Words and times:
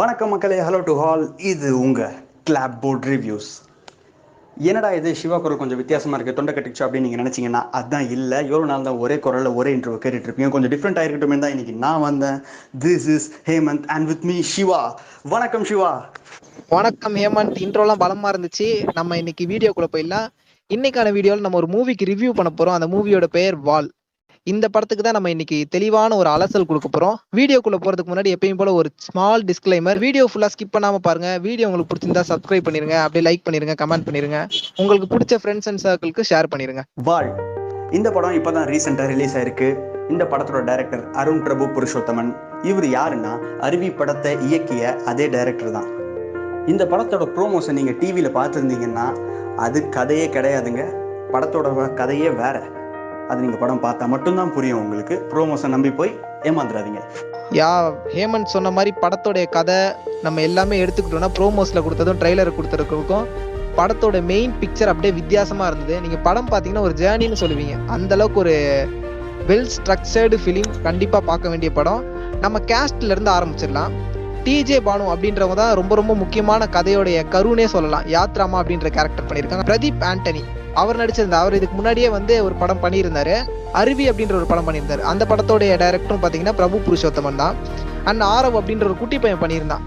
வணக்கம் 0.00 0.30
மக்களே 0.32 0.56
hello 0.66 0.78
to 0.88 0.92
hall 1.00 1.22
இது 1.50 1.68
உங்கள் 1.84 2.12
கிளாப் 2.48 2.74
போர்ட் 2.82 3.06
ரிவ்யூஸ் 3.12 3.48
என்னடா 4.68 4.90
இது? 4.98 5.10
சிவா 5.20 5.38
குரல் 5.38 5.60
கொஞ்சம் 5.62 5.80
வித்தியாசமாக 5.80 6.16
இருக்குது 6.18 6.38
தொண்டை 6.38 6.52
கட்டிச்சு 6.56 6.82
அப்படின்னு 6.84 7.06
நீங்கள் 7.06 7.22
நினச்சிங்கன்னா 7.22 7.62
அதுதான் 7.78 8.06
இல்லை. 8.16 8.38
எவ்வளோ 8.50 8.68
நாள் 8.70 8.86
தான் 8.88 9.00
ஒரே 9.04 9.16
குரலில் 9.24 9.56
ஒரே 9.60 9.70
இன்டர்வியூ 9.76 10.00
கேட்டுட்ருப்பீங்க 10.04 10.50
கொஞ்சம் 10.54 10.72
டிஃப்ரெண்ட் 10.74 11.00
ஆகிருக்கட்டும் 11.02 11.44
தான் 11.44 11.54
இன்றைக்கி 11.54 11.74
நான் 11.86 12.04
வந்தேன். 12.06 12.38
This 12.84 13.08
is 13.16 13.28
Hemanth 13.50 13.86
and 13.94 14.08
with 14.12 14.26
me 14.30 14.36
Siva. 14.54 14.80
வணக்கம் 15.34 15.66
சிவா. 15.70 15.92
வணக்கம் 16.76 17.16
ஹேமந்த். 17.22 17.62
இன்ட்ரோலாம் 17.66 18.02
பலமாக 18.04 18.32
இருந்துச்சு. 18.34 18.68
நம்ம 18.98 19.18
இன்னைக்கு 19.22 19.46
வீடியோக்குள்ளே 19.54 19.92
போயிடலாம். 19.96 20.28
இன்னைக்கான 20.76 21.12
வீடியோவில் 21.18 21.46
நம்ம 21.46 21.60
ஒரு 21.62 21.70
மூவிக்கு 21.76 22.10
ரிவ்யூ 22.12 22.32
பண்ண 22.40 22.52
போகிறோம் 22.52 22.78
அந்த 22.80 22.90
மூவியோட 22.96 23.28
பெயர் 23.38 23.58
வால். 23.70 23.90
இந்த 24.46 24.68
படத்துக்கு 24.68 25.04
தான் 25.04 25.12
நம்ம 25.12 25.30
இன்னைக்கு 25.30 25.66
தெளிவான 25.70 26.16
ஒரு 26.16 26.28
அலசல் 26.30 26.66
கொடுக்க 26.68 26.88
போறோம். 26.92 27.16
வீடியோக்குள்ள 27.36 27.78
போறதுக்கு 27.84 28.12
முன்னாடி 28.12 28.30
எப்பயும் 28.36 28.60
போல 28.60 28.72
ஒரு 28.72 28.88
ஸ்மால் 28.96 29.44
டிஸ்க்ளைமர் 29.44 29.98
வீடியோ 29.98 30.28
ஃபுல்லா 30.32 30.48
ஸ்கிப் 30.54 30.72
பண்ணாம 30.76 30.94
பாருங்க. 30.94 31.38
வீடியோ 31.38 31.68
உங்களுக்கு 31.68 31.90
பிடிச்சிருந்தா 31.90 32.22
சப்ஸ்கிரைப் 32.28 32.66
பண்ணிருங்க. 32.66 33.02
அப்படியே 33.02 33.24
லைக் 33.28 33.44
பண்ணிருங்க 33.46 33.74
கமெண்ட் 33.82 34.06
பண்ணிருங்க. 34.06 34.46
உங்களுக்கு 34.76 35.16
பிடிச்ச 35.16 35.38
ஃப்ரெண்ட்ஸ் 35.42 35.68
அண்ட் 35.68 35.82
சர்க்கிளுக்கு 35.84 36.24
ஷேர் 36.30 36.50
பண்ணிருங்க. 36.54 36.82
வாழ். 36.94 37.30
இந்த 37.90 38.10
படம் 38.10 38.32
இப்போதான் 38.32 38.66
ரீசெண்டாக 38.72 39.06
ரிலீஸ் 39.06 39.36
ஆயிருக்கு. 39.36 39.68
இந்த 40.08 40.24
படத்தோட 40.24 40.64
டைரக்டர் 40.64 41.10
அருண் 41.10 41.42
பிரபு 41.42 41.64
புருஷோத்தமன். 41.66 42.32
இவர் 42.62 42.84
யாருன்னா 42.84 43.60
அருவி 43.60 43.90
படத்தை 43.90 44.36
இயக்கிய 44.36 44.96
அதே 45.04 45.28
டைரக்டர் 45.28 45.70
தான். 45.70 45.88
இந்த 46.66 46.84
படத்தோட 46.84 47.26
ப்ரோமோஷன் 47.36 47.72
நீங்கள் 47.72 47.98
டிவியில் 47.98 48.34
பார்த்துருந்தீங்கன்னா 48.34 49.06
அது 49.56 49.88
கதையே 49.88 50.26
கிடையாதுங்க. 50.26 50.84
படத்தோட 51.32 51.94
கதையே 51.94 52.28
வேற. 52.28 52.78
அது 53.30 53.42
நீங்கள் 53.44 53.62
படம் 53.62 53.82
பார்த்தா 53.84 54.06
மட்டும்தான் 54.14 54.52
புரியும் 54.56 54.80
உங்களுக்கு. 54.84 55.16
ப்ரோமோஷன் 55.32 55.74
நம்பி 55.74 55.90
போய் 56.00 56.12
ஏமாந்துடாதீங்க 56.48 57.02
யா 57.58 57.70
ஹேமந்த் 58.16 58.54
சொன்ன 58.54 58.70
மாதிரி 58.76 58.90
படத்தோடைய 59.04 59.46
கதை 59.56 59.78
நம்ம 60.26 60.42
எல்லாமே 60.48 60.76
எடுத்துக்கிட்டோம்னா 60.84 61.30
ப்ரோமோஸில் 61.38 61.84
கொடுத்ததும் 61.86 62.20
ட்ரைலர் 62.22 62.56
கொடுத்துருக்கும் 62.58 63.26
படத்தோட 63.78 64.16
மெயின் 64.30 64.52
பிக்சர் 64.60 64.90
அப்படியே 64.92 65.12
வித்தியாசமாக 65.18 65.68
இருந்தது. 65.70 66.00
நீங்கள் 66.04 66.22
படம் 66.26 66.48
பார்த்தீங்கன்னா 66.52 66.86
ஒரு 66.86 66.94
ஜேர்னின்னு 67.02 67.40
சொல்லுவீங்க. 67.42 67.74
அந்த 67.86 68.14
அளவுக்கு 68.16 68.40
ஒரு 68.40 68.54
வெல் 69.48 69.70
ஸ்ட்ரக்சர்டு 69.74 70.36
ஃபிலிம் 70.44 70.70
கண்டிப்பாக 70.82 71.22
பார்க்க 71.30 71.52
வேண்டிய 71.52 71.70
படம். 71.78 72.02
நம்ம 72.44 72.58
கேஸ்ட்லேருந்து 72.72 73.32
ஆரம்பிச்சிடலாம். 73.36 73.92
டிஜே 74.44 74.78
பானு 74.86 75.10
அப்படின்றவங்க 75.14 75.56
தான் 75.60 75.74
ரொம்ப 75.80 75.94
ரொம்ப 76.00 76.12
முக்கியமான 76.22 76.66
கதையோடைய 76.76 77.18
கருணே 77.34 77.66
சொல்லலாம். 77.74 78.04
யாத்ராமா 78.16 78.56
அப்படின்ற 78.62 78.88
கேரக்டர் 78.96 79.26
பண்ணியிருக்காங்க. 79.28 79.66
பிரதீப் 79.70 80.04
ஆண்டனி. 80.10 80.42
அவர் 80.80 80.98
நடிச்சிருந்தார் 81.00 81.44
அவர் 81.44 81.56
இதுக்கு 81.58 81.76
முன்னாடியே 81.78 82.08
வந்து 82.08 82.34
ஒரு 82.46 82.54
படம் 82.60 82.82
பண்ணியிருந்தாரு. 82.82 83.34
அருவி 83.80 84.04
அப்படின்ற 84.10 84.34
ஒரு 84.40 84.46
படம் 84.52 84.66
பண்ணியிருந்தாரு. 84.66 85.02
அந்த 85.12 85.22
படத்தோடைய 85.30 85.72
டைரக்டரும் 85.82 86.22
பார்த்தீங்கன்னா 86.22 86.54
பிரபு 86.60 86.80
புருஷோத்தமன் 86.86 87.40
தான். 87.42 87.56
அண்ட் 88.10 88.22
ஆரவ் 88.34 88.58
அப்படின்ற 88.60 88.84
ஒரு 88.90 88.96
குட்டி 89.02 89.18
பையன் 89.18 89.42
பண்ணியிருந்தான். 89.42 89.84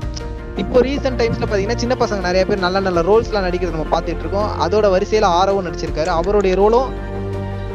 இப்போ 0.64 0.80
ரீசெண்ட் 0.88 1.20
டைம்ஸ்ல 1.20 1.46
பார்த்தீங்கன்னா 1.46 1.81
சின்ன 1.84 1.96
பசங்க 2.02 2.22
நிறைய 2.30 2.46
பேர் 2.46 2.66
நல்ல 2.66 2.80
நல்ல 2.88 3.02
ரோல்ஸ்லாம் 3.09 3.46
நடிக்கிறது 3.48 3.76
நம்ம 3.78 3.88
பார்த்துட்டு 3.96 4.24
இருக்கோம். 4.24 4.50
அதோட 4.66 4.90
வரிசையில் 4.96 5.28
ஆரவும் 5.40 5.66
நடிச்சிருக்காரு. 5.68 6.12
அவருடைய 6.20 6.56
ரோலும் 6.62 6.90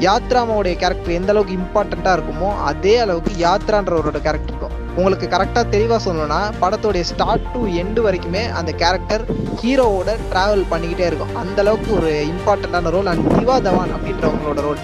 யாத்ராமாவுடைய 0.07 0.75
கேரக்டர் 0.83 1.17
எந்த 1.21 1.33
அளவுக்கு 1.35 1.57
இம்பார்ட்டண்ட்டாக 1.61 2.17
இருக்குமோ 2.19 2.51
அதே 2.71 2.97
அளவுக்கு 3.05 3.33
யாத்ரான்றவரோட 3.47 4.21
கேரக்டர் 4.27 4.53
இருக்கும் 4.53 4.77
உங்களுக்கு 4.99 5.27
கரெக்டாக 5.33 5.65
தெளிவாக 5.73 6.01
சொல்லணும்னா 6.05 6.39
படத்தோடைய 6.61 7.05
ஸ்டார்ட் 7.11 7.45
டு 7.55 7.61
எண்டு 7.81 8.01
வரைக்குமே 8.05 8.43
அந்த 8.59 8.71
கேரக்டர் 8.83 9.23
ஹீரோவோட 9.61 10.11
ட்ராவல் 10.31 10.65
பண்ணிக்கிட்டே 10.71 11.05
இருக்கும். 11.11 11.35
அந்த 11.43 11.59
அளவுக்கு 11.65 11.91
ஒரு 11.99 12.11
இம்பார்ட்டண்ட்டான 12.31 12.91
ரோல் 12.95 13.11
அண்ட் 13.13 13.27
திவா 13.35 13.57
தவான் 13.67 13.93
அப்படின்றவங்களோட 13.97 14.63
ரோல் 14.67 14.81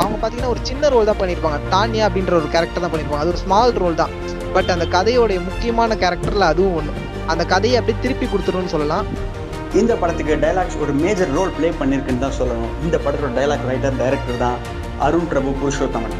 அவங்க 0.00 0.16
பார்த்தீங்கன்னா 0.16 0.52
ஒரு 0.54 0.62
சின்ன 0.68 0.88
ரோல் 0.94 1.08
தான் 1.10 1.18
பண்ணியிருப்பாங்க 1.20 1.58
தானியா 1.74 2.04
அப்படின்ற 2.08 2.34
ஒரு 2.40 2.48
கேரக்டர் 2.54 2.84
தான் 2.84 2.92
பண்ணியிருப்பாங்க 2.92 3.24
அது 3.24 3.32
ஒரு 3.34 3.40
ஸ்மால் 3.44 3.74
ரோல் 3.82 3.98
தான். 4.02 4.12
பட் 4.54 4.70
அந்த 4.74 4.86
கதையோடைய 4.94 5.38
முக்கியமான 5.48 5.96
கேரக்டரில் 6.02 6.46
அதுவும் 6.52 6.76
ஒன்று 6.80 6.94
அந்த 7.32 7.42
கதையை 7.52 7.76
அப்படியே 7.80 7.98
திருப்பி 8.04 8.26
கொடுத்துருன்னு 8.32 8.74
சொல்லலாம். 8.74 9.06
இந்த 9.80 9.92
படத்துக்கு 10.02 10.38
டைலாக்ஸ் 10.44 10.78
ஒரு 10.84 10.94
மேஜர் 11.02 11.34
ரோல் 11.38 11.52
ப்ளே 11.58 11.70
பண்ணியிருக்குன்னு 11.80 12.24
தான் 12.26 12.38
சொல்லணும். 12.40 12.72
இந்த 12.86 12.96
படத்தோட 13.06 13.32
டைலாக் 13.40 13.66
ரைட்டர் 13.72 13.98
டைரக்டர் 14.02 14.40
தான் 14.44 14.56
அருண் 15.08 15.28
பிரபு 15.32 15.52
புருஷோத்தமன். 15.60 16.16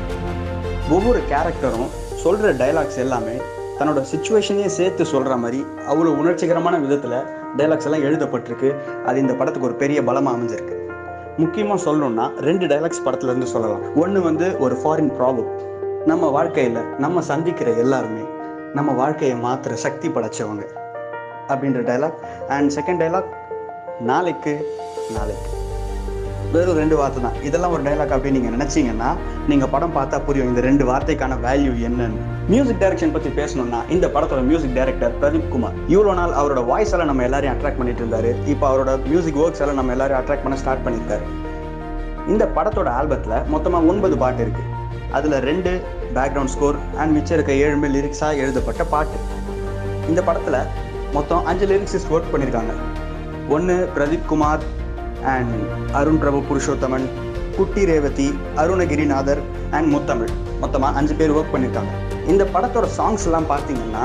ஒவ்வொரு 0.96 1.22
கேரக்டரும் 1.32 1.88
சொல்கிற 2.22 2.48
டைலாக்ஸ் 2.60 3.00
எல்லாமே 3.02 3.34
தன்னோட 3.78 4.00
சுச்சுவேஷனையே 4.12 4.68
சேர்த்து 4.76 5.02
சொல்கிற 5.04 5.36
மாதிரி 5.36 5.60
அவ்வளோ 5.90 6.12
உணர்ச்சிகரமான 6.20 6.76
விதத்தில் 6.84 7.18
டைலாக்ஸ் 7.58 7.86
எல்லாம் 7.88 8.04
எழுதப்பட்டிருக்கு. 8.08 8.70
அது 9.04 9.20
இந்த 9.20 9.32
படத்துக்கு 9.32 9.68
ஒரு 9.68 9.76
பெரிய 9.82 9.98
பலமாக 10.08 10.36
அமைஞ்சிருக்கு. 10.36 10.76
முக்கியமாக 11.36 11.78
சொல்லணும்னா 11.86 12.26
ரெண்டு 12.48 12.66
டைலாக்ஸ் 12.66 13.04
படத்துலேருந்து 13.04 13.50
சொல்லலாம். 13.54 13.84
ஒன்று 13.94 14.22
வந்து 14.22 14.48
ஒரு 14.58 14.76
ஃபாரின் 14.82 15.12
ப்ராப்ளம் 15.18 15.52
நம்ம 16.06 16.30
வாழ்க்கையில் 16.38 16.80
நம்ம 17.04 17.22
சந்திக்கிற 17.30 17.70
எல்லாருமே 17.84 18.24
நம்ம 18.74 18.92
வாழ்க்கையை 19.02 19.36
மாற்றுற 19.46 19.72
சக்தி 19.86 20.08
படைச்சவங்க 20.08 20.66
அப்படின்ற 21.48 21.82
டைலாக் 21.90 22.18
அண்ட் 22.56 22.72
செகண்ட் 22.78 23.02
டைலாக் 23.04 23.30
நாளைக்கு 24.10 24.54
நாளைக்கு. 25.16 25.50
வெறும் 26.54 26.78
ரெண்டு 26.80 26.96
வார்த்தை 26.98 27.20
தான். 27.24 27.36
இதெல்லாம் 27.48 27.72
ஒரு 27.76 27.82
டைலாக் 27.86 28.12
அப்படின்னு 28.16 28.38
நீங்கள் 28.38 28.54
நினச்சிங்கன்னா 28.56 29.08
நீங்கள் 29.50 29.70
படம் 29.74 29.94
பார்த்தா 29.96 30.18
புரியும் 30.26 30.50
இந்த 30.50 30.60
ரெண்டு 30.68 30.84
வார்த்தைக்கான 30.90 31.36
வேல்யூ 31.46 31.72
என்னன்னு. 31.88 32.20
மியூசிக் 32.52 32.80
டைரக்ஷன் 32.82 33.12
பற்றி 33.16 33.30
பேசணும்னா 33.40 33.80
இந்த 33.94 34.06
படத்தோட 34.14 34.42
மியூசிக் 34.50 34.76
டைரக்டர் 34.78 35.16
பிரதீப் 35.22 35.50
குமார். 35.54 35.76
இவ்வளோ 35.94 36.14
நாள் 36.20 36.32
அவரோட 36.40 36.60
வாய்ஸ் 36.70 36.92
எல்லாம் 36.94 37.10
நம்ம 37.10 37.24
எல்லாரையும் 37.28 37.54
அட்ராக்ட் 37.54 37.80
பண்ணிட்டு 37.80 38.02
இருந்தாரு. 38.04 38.30
இப்போ 38.52 38.64
அவரோட 38.70 38.92
மியூசிக் 39.10 39.40
ஒர்க்ஸ் 39.44 39.62
எல்லாம் 39.64 39.78
நம்ம 39.80 39.92
எல்லாரையும் 39.96 40.20
அட்ராக்ட் 40.22 40.44
பண்ண 40.46 40.58
ஸ்டார்ட் 40.62 40.84
பண்ணியிருக்காரு 40.86 41.26
இந்த 42.32 42.44
படத்தோட 42.56 42.88
ஆல்பத்தில் 43.00 43.36
மொத்தமாக 43.54 43.90
ஒன்பது 43.92 44.16
பாட்டு 44.22 44.42
இருக்கு. 44.46 44.64
அதில் 45.18 45.36
ரெண்டு 45.50 45.70
பேக்ரவுண்ட் 46.16 46.52
ஸ்கோர் 46.54 46.78
அண்ட் 47.00 47.12
மிச்சம் 47.16 47.36
இருக்க 47.38 47.52
ஏழுமே 47.64 47.88
லிரிக்ஸாக 47.96 48.40
எழுதப்பட்ட 48.42 48.82
பாட்டு. 48.94 49.18
இந்த 50.10 50.20
படத்தில் 50.28 50.60
மொத்தம் 51.16 51.46
அஞ்சு 51.50 51.66
லிரிக்ஸிஸ்ட் 51.72 52.12
ஒர்க் 52.14 52.32
பண்ணியிருக்காங்க 52.32 52.74
ஒன்று 53.56 53.76
பிரதீப் 53.96 54.28
குமார் 54.32 54.64
அண்ட் 55.24 55.54
அருண் 55.92 56.18
பிரபு 56.18 56.40
புருஷோத்தமன் 56.48 57.06
குட்டி 57.56 57.84
ரேவதி 57.84 58.38
அருணகிரிநாதர் 58.56 59.40
அண்ட் 59.70 59.88
முத்தமிழ் 59.94 60.32
மொத்தமாக 60.60 60.98
அஞ்சு 60.98 61.14
பேர் 61.14 61.32
ஒர்க் 61.32 61.52
பண்ணியிருக்காங்க 61.52 61.94
இந்த 62.26 62.44
படத்தோட 62.54 62.86
சாங்ஸ் 62.98 63.24
எல்லாம் 63.24 63.48
பார்த்தீங்கன்னா 63.50 64.04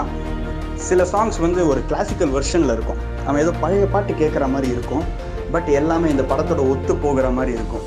சில 0.76 1.04
சாங்ஸ் 1.04 1.40
வந்து 1.40 1.68
ஒரு 1.68 1.82
கிளாசிக்கல் 1.90 2.30
வெர்ஷனில் 2.30 2.74
இருக்கும். 2.76 2.98
நம்ம 3.26 3.40
ஏதோ 3.40 3.52
பழைய 3.52 3.86
பாட்டு 3.86 4.14
கேட்குற 4.14 4.48
மாதிரி 4.50 4.72
இருக்கும். 4.72 5.04
பட் 5.52 5.68
எல்லாமே 5.68 6.10
இந்த 6.10 6.24
படத்தோட 6.24 6.62
ஒத்து 6.70 6.96
போகிற 6.96 7.30
மாதிரி 7.30 7.52
இருக்கும். 7.52 7.86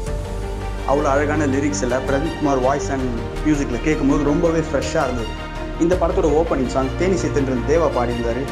அவ்வளோ 0.89 1.05
அழகான 1.05 1.47
லிரிக்ஸில் 1.47 1.95
பிரதீப் 2.09 2.39
குமார் 2.39 2.59
வாய்ஸ் 2.59 2.91
அண்ட் 2.91 3.09
மியூசிக்கில் 3.45 3.85
கேட்கும்போது 3.85 4.25
ரொம்பவே 4.25 4.59
ஃப்ரெஷ்ஷாக 4.59 5.05
இருந்தது. 5.05 5.31
இந்த 5.81 5.95
படத்தோட 6.03 6.29
ஓப்பனிங் 6.41 6.73
சாங் 6.75 6.89
தேனி 6.99 7.15
சேத்தன் 7.15 7.67
தேவா 7.73 7.89
பாடியிருந்தார். 7.97 8.43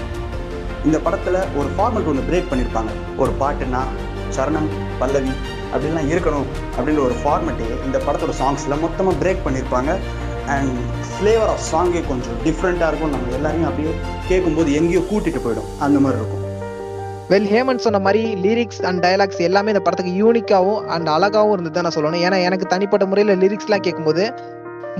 இந்த 0.84 0.98
படத்தில் 0.98 1.38
ஒரு 1.56 1.68
ஃபார்மெட் 1.76 2.08
ஒன்று 2.12 2.28
பிரேக் 2.30 2.50
பண்ணியிருப்பாங்க 2.50 2.90
ஒரு 3.16 3.32
பாட்டுனா 3.40 3.82
சரணம் 4.36 4.68
பல்லவி 5.00 5.34
அப்படிலாம் 5.72 6.10
இருக்கணும் 6.12 6.46
அப்படின்ற 6.76 7.02
ஒரு 7.08 7.16
ஃபார்மெட்டே 7.22 7.68
இந்த 7.86 7.98
படத்தோட 8.06 8.34
சாங்ஸில் 8.42 8.80
மொத்தமாக 8.84 9.16
பிரேக் 9.22 9.44
பண்ணியிருப்பாங்க 9.46 9.92
அண்ட் 10.54 10.78
ஃப்ளேவர் 11.10 11.50
ஆஃப் 11.52 11.66
சாங்கே 11.72 12.00
கொஞ்சம் 12.08 12.38
டிஃப்ரெண்ட்டாக 12.46 12.88
இருக்கும். 12.90 13.12
நம்ம 13.14 13.34
எல்லாரையும் 13.38 13.68
அப்படியே 13.68 13.92
கேட்கும்போது 14.30 14.70
எங்கேயோ 14.80 15.02
கூட்டிகிட்டு 15.10 15.44
போயிடும். 15.44 15.70
அந்த 15.86 15.98
மாதிரி 16.04 16.20
இருக்கும். 16.20 16.42
வெல் 17.32 17.48
ஹேமன் 17.52 17.82
சொன்ன 17.84 17.98
மாதிரி 18.06 18.22
லிரிக்ஸ் 18.46 18.82
அண்ட் 18.88 19.00
டயலாக்ஸ் 19.04 19.40
எல்லாமே 19.48 19.70
இந்த 19.74 19.82
படத்துக்கு 19.84 20.12
யூனிக்காகவும் 20.22 20.82
அண்ட் 20.94 21.08
அழகாகவும் 21.16 21.54
இருந்தது 21.56 21.74
தான் 21.76 21.86
நான் 21.86 21.96
சொல்லணும். 21.96 22.24
ஏன்னா 22.26 22.38
எனக்கு 22.48 22.66
தனிப்பட்ட 22.72 23.06
முறையில் 23.12 23.40
லிரிக்ஸ்லாம் 23.44 23.86
கேட்கும்போது 23.86 24.24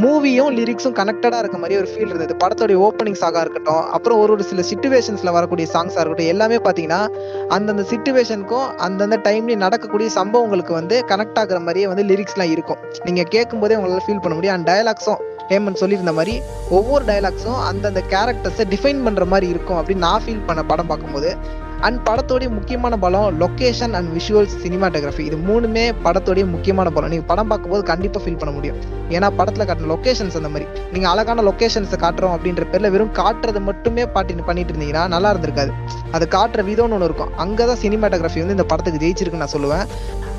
மூவியும் 0.03 0.55
லிரிக்ஸும் 0.59 0.95
கனெக்டடாக 0.99 1.41
இருக்க 1.43 1.59
மாதிரி 1.59 1.75
ஒரு 1.81 1.89
ஃபீல் 1.91 2.11
இருந்தது. 2.13 2.35
படத்தோடைய 2.43 2.79
ஓப்பனிங் 2.87 3.19
சாங்காக 3.21 3.43
இருக்கட்டும் 3.45 3.83
அப்புறம் 3.97 4.19
ஒரு 4.19 4.33
ஒரு 4.33 4.45
சில 4.45 4.63
சுச்சுவேஷன்ஸில் 4.71 5.33
வரக்கூடிய 5.33 5.67
சாங்ஸாக 5.73 6.03
இருக்கட்டும் 6.03 6.31
எல்லாமே 6.33 6.57
பார்த்தீங்கன்னா 6.57 7.01
அந்தந்த 7.49 7.85
சுச்சுவேஷனுக்கும் 7.91 8.75
அந்தந்த 8.87 9.17
டைம்லேயும் 9.17 9.65
நடக்கக்கூடிய 9.67 10.11
சம்பவங்களுக்கு 10.11 10.73
வந்து 10.73 11.05
கனெக்ட் 11.09 11.39
ஆகுற 11.43 11.61
மாதிரியே 11.61 11.87
வந்து 11.87 12.05
லிரிக்ஸ்லாம் 12.05 12.51
இருக்கும். 12.51 12.79
நீங்கள் 13.05 13.31
கேட்கும்போதே 13.31 13.77
உங்களால் 13.77 14.05
ஃபீல் 14.07 14.21
பண்ண 14.21 14.35
முடியும். 14.35 14.57
அண்ட் 14.57 14.69
டயலாக்ஸும் 14.71 15.23
ஹேமன் 15.49 15.81
சொல்லியிருந்த 15.81 16.13
மாதிரி 16.13 16.35
ஒவ்வொரு 16.71 17.05
டயலாக்ஸும் 17.05 17.61
அந்தந்த 17.71 18.03
கேரக்டர்ஸை 18.11 18.67
டிஃபைன் 18.75 19.05
பண்ணுற 19.07 19.27
மாதிரி 19.27 19.49
இருக்கும் 19.49 19.79
அப்படின்னு 19.81 20.07
நான் 20.09 20.23
ஃபீல் 20.27 20.47
பண்ண 20.47 20.63
படம் 20.63 20.87
பார்க்கும்போது. 20.87 21.63
அண்ட் 21.87 21.99
படத்தோடைய 22.09 22.49
முக்கியமான 22.57 22.95
பலம் 23.05 23.39
லொகேஷன் 23.43 23.95
அண்ட் 23.99 24.11
விஷுவல்ஸ் 24.17 24.55
சினிமாட்டோகிராஃபி 24.65 25.25
இது 25.29 25.37
மூணுமே 25.49 25.85
படத்தோடைய 26.05 26.45
முக்கியமான 26.53 26.91
பலம். 26.97 27.11
நீங்கள் 27.13 27.29
படம் 27.33 27.51
பார்க்கும்போது 27.51 27.83
கண்டிப்பாக 27.91 28.23
ஃபீல் 28.25 28.39
பண்ண 28.43 28.53
முடியும். 28.57 28.79
ஏன்னா 29.17 29.29
படத்தில் 29.39 29.67
காட்டின 29.69 29.91
லொக்கேஷன்ஸ் 29.93 30.39
அந்த 30.41 30.51
மாதிரி. 30.55 30.67
நீங்கள் 30.95 31.13
அழகான 31.13 31.45
லொக்கேஷன்ஸை 31.49 31.99
காட்டுறோம் 32.05 32.35
அப்படின்ற 32.37 32.65
பேரில் 32.73 32.93
வெறும் 32.95 33.15
காட்டுறது 33.21 33.63
மட்டுமே 33.69 34.05
பாட்டி 34.17 34.41
பண்ணிட்டு 34.51 34.73
இருந்தீங்கன்னா 34.75 35.05
நல்லா 35.15 35.31
இருந்திருக்காது. 35.35 35.73
அது 36.17 36.25
காட்டுற 36.37 36.63
விதம்னு 36.71 36.97
ஒன்று 36.99 37.09
இருக்கும். 37.11 37.33
அங்கே 37.45 37.67
தான் 37.71 37.83
சினிமாட்டோகிராஃபி 37.85 38.43
வந்து 38.45 38.57
இந்த 38.59 38.69
படத்துக்கு 38.73 39.03
ஜெயிச்சிருக்குன்னு 39.05 39.47
நான் 39.47 39.57
சொல்லுவேன். 39.57 39.87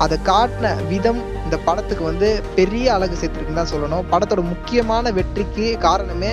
அதை 0.04 0.16
காட்டின 0.30 0.72
விதம் 0.92 1.20
இந்த 1.44 1.56
படத்துக்கு 1.66 2.04
வந்து 2.10 2.28
பெரிய 2.56 2.86
அழகு 2.94 3.18
சேர்த்துருக்குன்னு 3.20 3.62
தான் 3.62 3.72
சொல்லணும். 3.74 4.06
படத்தோட 4.14 4.42
முக்கியமான 4.52 5.12
வெற்றிக்கு 5.18 5.66
காரணமே 5.86 6.32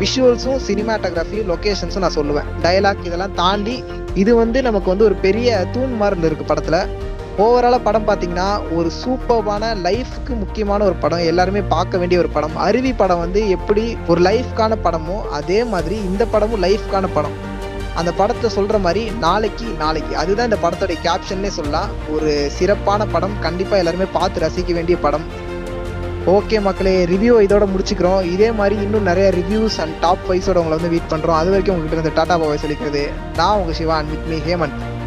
விஷுவல்ஸும் 0.00 0.60
சினிமாட்டோகிராஃபியும் 0.68 1.50
லொகேஷன்ஸும் 1.52 2.04
நான் 2.06 2.18
சொல்லுவேன். 2.20 2.48
டைலாக் 2.62 3.06
இதெல்லாம் 3.08 3.34
தாண்டி 3.34 3.84
இது 4.14 4.32
வந்து 4.42 4.62
நமக்கு 4.62 4.88
வந்து 4.92 5.04
ஒரு 5.04 5.14
பெரிய 5.14 5.66
தூண் 5.72 5.92
மாதிரி 6.00 6.28
இருக்குது 6.28 6.50
படத்தில். 6.52 7.08
ஓவராலாக 7.44 7.82
படம் 7.84 8.06
பார்த்தீங்கன்னா 8.08 8.48
ஒரு 8.76 8.88
சூப்பர்வான 9.02 9.68
லைஃப்க்கு 9.84 10.32
முக்கியமான 10.40 10.84
ஒரு 10.84 10.94
படம். 10.94 11.18
எல்லாருமே 11.18 11.60
பார்க்க 11.74 11.98
வேண்டிய 11.98 12.20
ஒரு 12.20 12.28
படம். 12.28 12.56
அருவி 12.56 12.92
படம் 12.92 13.18
வந்து 13.18 13.42
எப்படி 13.56 13.84
ஒரு 14.06 14.20
லைஃப்க்கான 14.20 14.76
படமோ 14.86 15.18
அதே 15.38 15.64
மாதிரி 15.64 15.96
இந்த 16.08 16.24
படமும் 16.24 16.62
லைஃப்க்கான 16.62 17.08
படம். 17.14 17.36
அந்த 17.94 18.10
படத்தை 18.12 18.50
சொல்கிற 18.50 18.78
மாதிரி 18.78 19.10
நாளைக்கு 19.26 19.68
நாளைக்கு. 19.78 20.16
அதுதான் 20.16 20.48
இந்த 20.50 20.58
படத்தோடைய 20.64 20.98
கேப்ஷன்னே 21.06 21.52
சொல்லலாம். 21.58 21.88
ஒரு 22.16 22.50
சிறப்பான 22.58 23.06
படம். 23.06 23.38
கண்டிப்பாக 23.40 23.82
எல்லாருமே 23.84 24.08
பார்த்து 24.18 24.44
ரசிக்க 24.46 24.72
வேண்டிய 24.72 24.98
படம். 25.06 25.26
ஓகே 26.26 26.60
மக்களே 26.60 27.04
ரிவ்யூ 27.04 27.34
இதோட 27.44 27.64
முடிச்சுக்கிறோம். 27.72 28.22
இதே 28.32 28.52
மாதிரி 28.52 28.82
இன்னும் 28.82 29.02
நிறைய 29.02 29.30
ரிவ்யூஸ் 29.30 29.80
அண்ட் 29.80 29.94
டாப் 30.00 30.24
வைஸோட 30.28 30.60
உங்களை 30.62 30.68
வந்து 30.68 30.88
வெயிட் 30.88 31.10
பண்ணுறோம் 31.10 31.38
அது 31.40 31.50
வரைக்கும் 31.50 31.76
உங்ககிட்ட 31.76 32.00
இருந்து 32.00 32.22
டாட்டா 32.22 32.36
பாபாய் 32.36 32.62
சொல்லிக்கிறது 32.64 33.10
நான் 33.36 33.58
உங்க 33.58 33.72
Siva 33.72 33.96
and 33.96 34.10
with 34.10 34.28
me 34.28 34.52
Hemanth. 34.52 34.99